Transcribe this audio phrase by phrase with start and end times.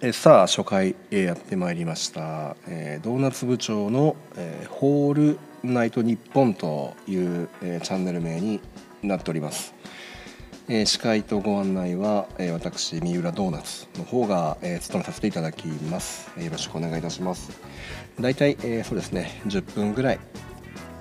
[0.00, 8.60] えさあ初回、やってまいりました、えドーナツ部長の、えホールナイトニッポンという、えチャンネル名に
[9.02, 9.74] なっております、
[10.68, 17.50] え司会とご案内は、え私三浦ドーナツの方が、え務めさせていただきます、えよろしくお願いいたします。
[18.20, 20.20] だいたい、えそうですね10分ぐらい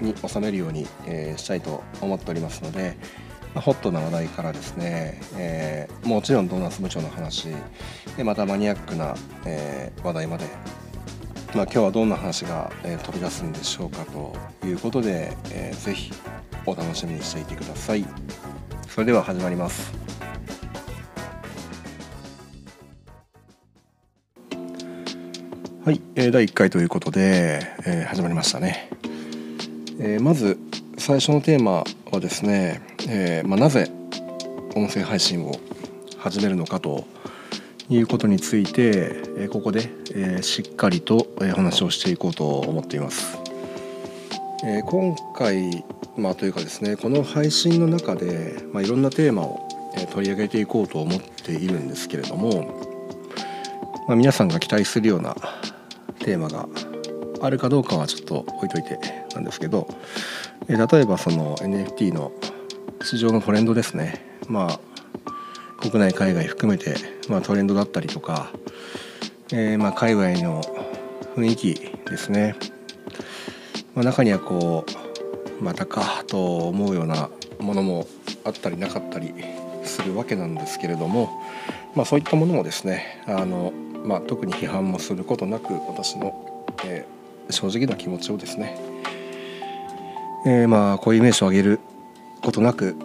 [0.02, 2.98] に収めるように、えしたいと思っておりますので、
[3.62, 7.50] ホットな話題からですね、えーもちろんドーナツ部長の話
[8.16, 9.16] でまたマニアックな、
[9.46, 10.46] えー話題まで、
[11.54, 14.36] まあ、今日はどんな話が、えー飛び出すんでしょうかと
[14.66, 16.12] いうことで、えーぜひ
[16.66, 18.06] お楽しみにしていてください。
[18.90, 19.94] それでは始まります。
[25.86, 28.90] はい、えー第1回ということで、えー始まりましたね、
[30.00, 30.58] えーまず
[30.98, 33.90] 最初のテーマはですね、えーまあ、なぜ
[34.76, 35.54] 音声配信を
[36.18, 37.06] 始めるのかと
[37.90, 43.38] いうことについて、えーここで、えーしっかりと、えー話をしていこうと思っています。
[44.66, 45.86] え今回、
[46.18, 52.84] まあ、というかですねこの配信の中で、まあ、いろんなテーマを、え取り上げていこうと思っているんですけれども、
[54.08, 55.34] まあ、皆さんが期待するような
[56.20, 56.68] テーマが
[57.42, 59.00] あるかどうかはちょっと置いといて
[59.34, 59.88] なんですけど、
[60.68, 62.34] え例えばその NFT の
[63.02, 64.26] 市場のトレンドですね。
[64.48, 64.80] まあ
[65.80, 66.96] 国内海外含めて、
[67.30, 68.52] まあ、トレンドだったりとか、
[69.52, 70.62] えーまあ海外の
[71.36, 71.74] 雰囲気
[72.10, 72.56] ですね、
[73.94, 74.86] まあ、中にはこ
[75.60, 78.08] うまたかと思うようなものも
[78.44, 79.34] あったりなかったり
[79.84, 81.30] するわけなんですけれども、
[81.96, 83.72] まあ、そういったものもですねあの、
[84.04, 87.18] まあ、特に批判もすることなく私の、えー
[87.50, 88.78] 正直な気持ちをですね、
[90.46, 91.80] えーまあこういう名称を挙げる
[92.42, 92.96] ことなく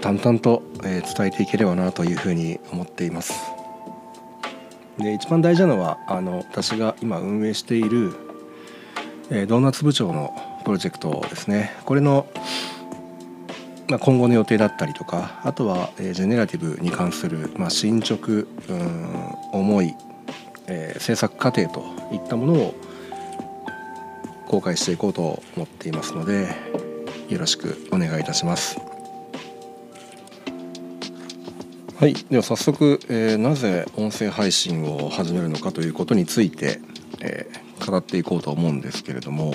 [0.00, 3.34] 淡々と、え伝えていければなというふうに思っています。
[4.98, 8.14] で一番大事なのはあの私が今運営している、
[9.30, 12.26] えドーナツ部長のプロジェクトですねこれの、
[13.88, 18.46] ま、今後の予定だったりとかあとは、えジェネラティブに関する、ま、進捗
[19.52, 19.94] 思い、
[20.66, 22.74] え制作過程といったものを
[24.48, 26.48] 公開していこうと思っていますので
[27.30, 28.76] よろしくお願いいたします。
[31.98, 36.80] はい、では早速、えーなぜ音声配信を始めるのかということについて、
[37.20, 39.54] えー語っていこうと思うんですけれども、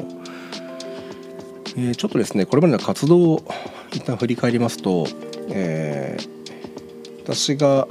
[1.75, 3.44] えーちょっとですねこれまでの活動を
[3.91, 5.06] 一旦振り返りますと、
[5.50, 6.18] え
[7.24, 7.88] 私が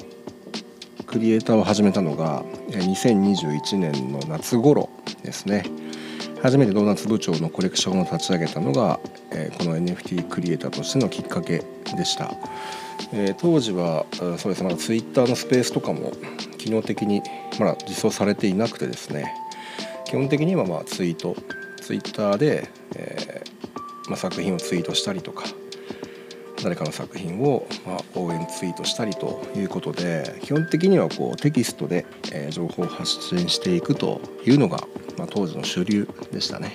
[1.06, 4.88] クリエイターを始めたのが2021年の夏頃
[5.22, 5.64] ですね
[6.44, 9.00] 初めてドーナツ部長のコレクションを立ち上げたのが、
[9.30, 11.64] えーこの NFT クリエイターとしてのきっかけ
[11.96, 12.32] でした。
[13.14, 16.12] えー当時はそうですねまだ Twitter のスペースとかも
[16.58, 17.22] 機能的に
[17.58, 19.34] まだ実装されていなくてですね
[20.04, 21.34] 基本的にはまあツイート
[21.80, 25.44] ツイッターで、えーまあ、作品をツイートしたりとか
[26.64, 34.78] 誰かの作品をまあ応援ツイートしたりということで基本的にはこうテキストで、えー情報を発信していくというのが、
[35.18, 36.74] まあ、当時の主流でしたね。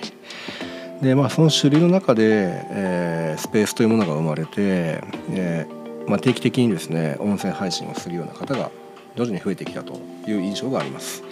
[1.02, 2.22] でまあその主流の中で、
[2.70, 8.70] えースペースというものが生まれて、えーまあ、定期的にですね音声配信をするような方が
[9.16, 9.94] 徐々に増えてきたと
[10.28, 11.24] いう印象があります。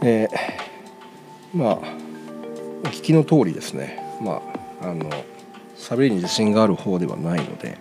[0.00, 0.28] で
[1.52, 1.78] まあ
[2.84, 4.42] お聞きの通りですねま
[4.80, 5.10] ああの
[5.82, 7.76] 喋りに自信がある方ではないので、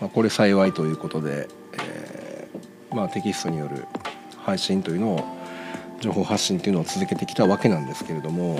[0.00, 1.48] まあ、これ幸いということで、
[1.80, 3.86] えーまあ、テキストによる
[4.38, 5.24] 配信というのを
[6.00, 8.56] 情報発信というのを続けてきたわけなんですけれども、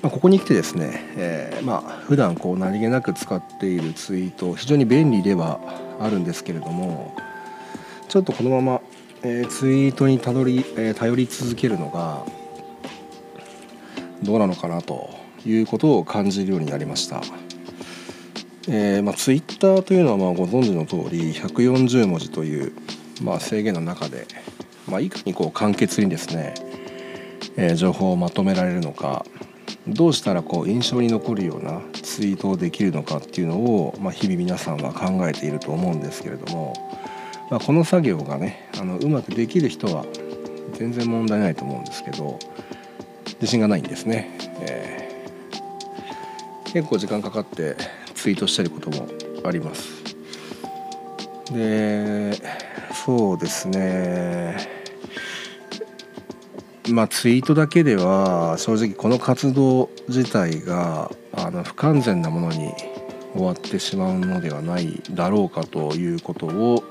[0.00, 5.60] まあ、ここに来てですね、えーまあ普段こう何気なく使っているツイート非常に便利では
[5.98, 7.16] あるんですけれども
[8.08, 8.80] ちょっとこのまま、
[9.22, 12.24] えーツイートにたどり、えー頼り続けるのが
[14.22, 17.22] どうなのかなということを感じるようになりました。
[18.70, 22.72] えーまあ、ツイッターというのはまあご存知の通り140文字という、
[23.22, 24.26] まあ、制限の中で、
[24.86, 26.54] まあ、いかにこう簡潔にですね、
[27.56, 29.24] えー情報をまとめられるのか
[29.86, 36.74] どうしたらこう印象に残るようなツイートをできるのかっていうのを、まあ、日々皆さんは考えていると思うんですけれども、
[37.50, 40.04] まあ、この作業がねあのうまくできる人は
[40.74, 42.38] 全然問題ないと思うんですけど
[43.40, 44.36] 自信がないんですね。
[44.60, 45.07] えー
[46.72, 47.76] 結構時間かかって
[48.14, 49.08] ツイートしてることも
[49.44, 49.98] あります。
[51.52, 52.32] で
[52.92, 54.56] そうですね
[56.90, 62.72] まあツイートだけでは正直この活動自体があの不完全なものに
[63.34, 66.82] 終わってしまうのではないだろうかということを、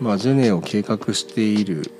[0.00, 1.90] まあ、ジェネを計画している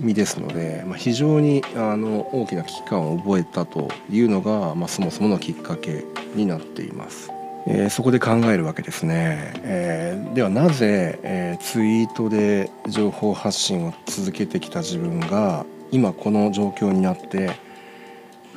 [0.00, 6.04] 身ですので、まあ、非常にあの大きな危機感を覚えたというのが、まあ、そもそものきっかけ
[6.34, 7.30] になっています。
[7.68, 17.50] えー、そこで考えるわけですね、えー、ではなぜ、えー、ツイートで情報発信を続けてきた自分が今この状況になって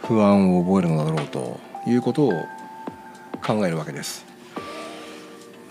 [0.03, 2.33] 不安を覚えるのだろうということを
[3.44, 4.25] 考えるわけです。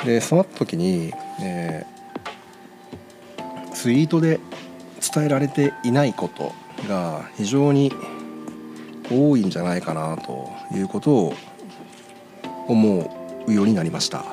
[0.05, 4.41] でその時に、えー、ツイートで
[5.13, 6.53] 伝えられていないこと
[6.89, 7.93] が非常に
[9.11, 11.35] 多いんじゃないかなということを
[12.67, 13.17] 思
[13.47, 14.25] うようになりました。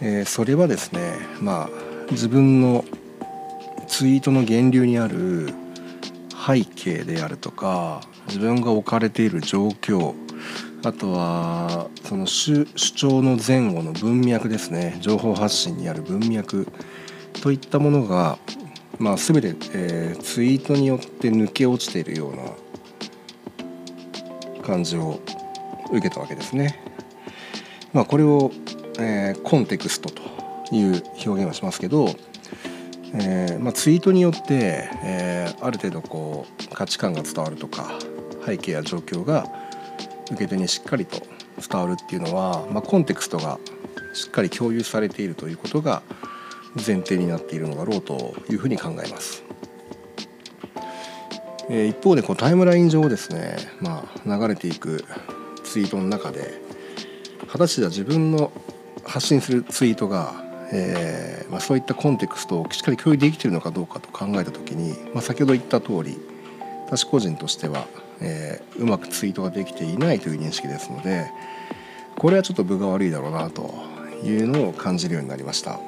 [0.00, 2.84] えー、それはですねまあ自分の
[3.86, 5.54] ツイートの源流にある
[6.46, 10.14] 背景であるとか自分が置かれている状況
[10.84, 16.66] あとはその主張の前後の文脈ですね情報発信にある文脈
[17.40, 18.38] といったものが、
[18.98, 22.42] まあ、全て、えー、ツイートによって抜け落ちているような
[24.62, 25.20] 感じを
[25.90, 26.80] 受けたわけですね。
[27.92, 28.50] まあ、これを、
[28.98, 30.22] えー、コンテクストと
[30.74, 32.08] いう表現はしますけど、
[33.14, 37.92] えーまあ、ツイートによって、えー、ある程度こう価値観が伝わるとか
[38.44, 39.46] 背景や状況が
[40.30, 41.22] 受け手にしっかりと
[41.68, 43.58] 伝わるっていうのは、まあ、コンテクストが
[44.12, 46.02] しっかり共有されているということが
[46.84, 49.44] 前提になっているのだろうというふうに考えます。
[51.68, 55.04] え、一方でこうタイムライン上ですね、まあ、流れていく
[55.64, 56.60] ツイートの中で
[57.48, 58.52] 果たして自分の
[59.04, 66.18] 発信するツイートが、えーまあ、そういったコンテクストをしっかり共有できているのかどうかと考えた時に、まあ、先ほど言った通り
[66.86, 67.88] 私個人としては
[68.20, 71.30] えー、うまくツイートができていないという認識ですので
[72.16, 73.74] これはちょっと分が悪いだろうなと
[74.24, 75.78] いうのを感じるようになりました。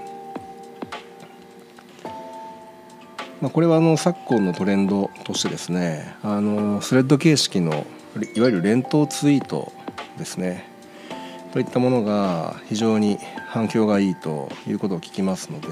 [3.41, 7.87] まあ、これはあの昨今のトレンドとしてですねあのスレッド形式の
[8.35, 9.73] いわゆる連投ツイート
[10.19, 10.69] ですね
[11.53, 13.19] といったものが非常に
[13.49, 15.69] 反響がいいということを聞きますので、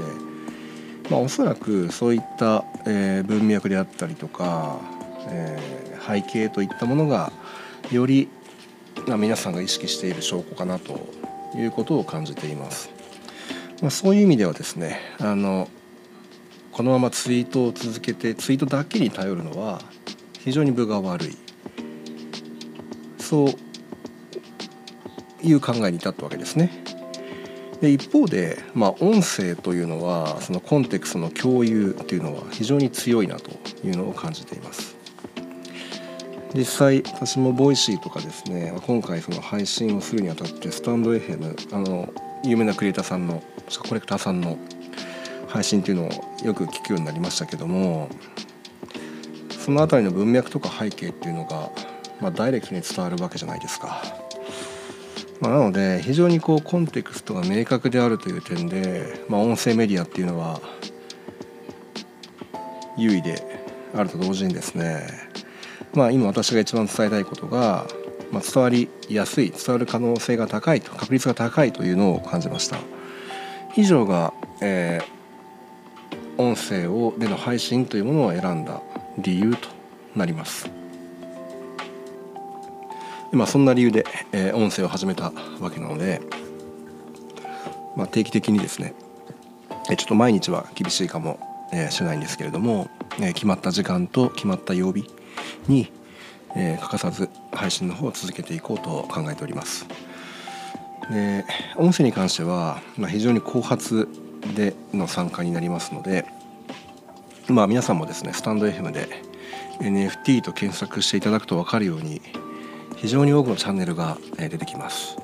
[1.10, 4.78] まあ、おそらくそういった、えー、文脈であったりとか、
[5.28, 7.32] えー背景といったものが
[7.90, 8.28] より
[9.06, 11.00] まあ皆さんが意識している証拠かなと
[11.56, 12.90] いうことを感じています。
[13.82, 15.68] まあ、そういう意味ではですねあの
[16.76, 19.81] このままツイートを続けてツイートだけに頼るのは
[20.40, 21.34] 非常に分が悪い
[23.19, 23.49] そう
[25.43, 26.70] いう考えに至ったわけですね。
[27.81, 33.50] で一方で、まあ、音声というのはそのコンテクストの共有というのは非常に強いなと
[33.82, 34.96] いうのを感じています。
[36.55, 42.12] 実際私もボイシーとかですね今回その配信をするにあたってスタンド FM あの
[42.44, 43.43] 有名なクリエイターさんの
[43.88, 44.58] コレクターさんの
[45.56, 46.10] 配信っていうのを
[46.44, 48.10] よく聞くようになりましたけども
[49.48, 51.70] その辺りの文脈とか背景っていうのが、
[52.20, 54.02] まあ、ダイレクトに伝わるわけじゃないですか。
[55.40, 60.60] まあ、なので非常にこうコンテクストが明確であるという点で、まあ、音声メディアっていうのは
[62.96, 63.42] 優位で
[63.94, 65.06] あると同時にですね
[65.94, 67.86] まあ、今私が一番伝えたいことが、
[68.30, 72.78] まあ、伝わりやすい伝わる可能性が高いと確率が高いというのを感じました
[73.76, 75.15] 以上が、えー、
[76.38, 78.80] 音声をでの配信というものを選んだ
[79.18, 79.68] 理由と
[80.14, 80.70] なります
[83.32, 86.20] 今そんな理由で、えー、音声を始めたわけなので、
[87.96, 88.94] まあ、定期的にですね
[89.96, 91.38] ちょっと毎日は厳しいかも
[91.90, 92.88] しれないんですけれども、
[93.20, 95.04] え、決まった時間と決まった曜日
[95.68, 95.92] に、
[96.56, 99.87] え、欠かさず配信の方を続けていこうと考えております。
[101.11, 101.44] で
[101.76, 104.08] 音声に関しては、まあ、非常に後発
[104.54, 106.24] での参加になりますので、
[107.48, 109.08] まあ、皆さんもですねスタンド FM で
[109.80, 112.20] NFT と検索していただくと分かるように
[112.96, 115.16] 非常に多くのチャンネルが出てきます。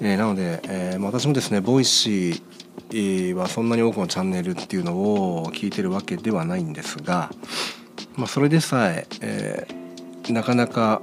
[0.00, 7.30] えー、なので、えー、私もですねボイシーはそんなに多くのチャンネルっていうのを聞いてるわけではないんですが、
[8.16, 11.02] まあ、それでさええー、なかなか、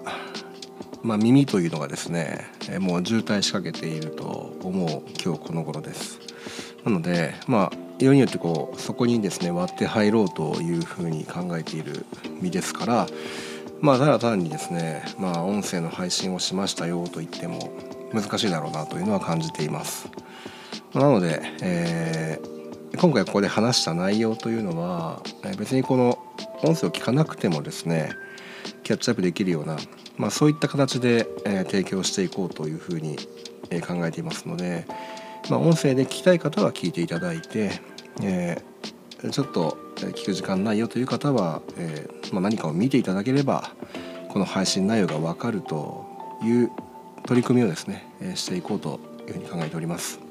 [1.01, 2.45] まあ、耳というのがですね、
[2.79, 6.19] もう渋滞しかけていると思う今日この頃です。
[6.86, 12.05] なのでまあようによってこうそこにですね割って入ろうというふうに考えている
[12.41, 13.07] 身ですから
[13.81, 17.71] まあただ単にですねまあ音声の配信をしましたよと言っても
[18.13, 20.09] 難しいだろうなというのは感じています。
[20.93, 25.21] なので、えー、今回ここで話した内容というのは
[25.57, 26.17] 別にこの
[26.63, 28.12] 音声を聞かなくてもですね
[28.83, 29.77] キャッチアップできるような、
[30.17, 33.17] まあ、そういった形で、えー、提供していこうというふうに、
[33.69, 34.88] えー、考えていますので、
[35.50, 37.72] まあ、音声で聞きたい方は聞いていただいて、
[38.22, 43.72] えー、ちょっと聞く時間ないよという方は、えー、まあ、何かを見ていただければ
[44.29, 46.06] この配信内容が分かると
[46.44, 46.72] いう
[47.25, 50.28] 取り組みをですね、えしていこうというふうに考えております。